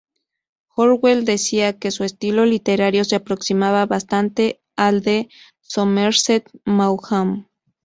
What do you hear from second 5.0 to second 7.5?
de Somerset Maugham.